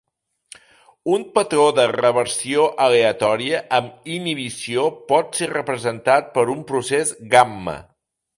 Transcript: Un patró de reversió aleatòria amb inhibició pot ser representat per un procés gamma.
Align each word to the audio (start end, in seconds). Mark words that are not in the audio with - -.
Un 1.17 1.25
patró 1.35 1.65
de 1.79 1.83
reversió 1.91 2.65
aleatòria 2.85 3.59
amb 3.81 4.09
inhibició 4.17 4.87
pot 5.13 5.39
ser 5.43 5.51
representat 5.53 6.33
per 6.39 6.49
un 6.57 6.67
procés 6.73 7.15
gamma. 7.37 7.79